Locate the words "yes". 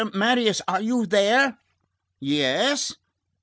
2.19-2.95